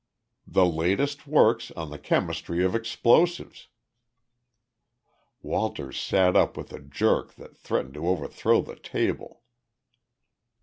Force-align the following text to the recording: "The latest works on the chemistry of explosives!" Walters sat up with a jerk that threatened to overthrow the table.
"The 0.47 0.65
latest 0.65 1.27
works 1.27 1.69
on 1.77 1.91
the 1.91 1.99
chemistry 1.99 2.65
of 2.65 2.73
explosives!" 2.73 3.67
Walters 5.43 5.99
sat 6.01 6.35
up 6.35 6.57
with 6.57 6.73
a 6.73 6.79
jerk 6.79 7.35
that 7.35 7.55
threatened 7.55 7.93
to 7.93 8.07
overthrow 8.07 8.63
the 8.63 8.77
table. 8.77 9.43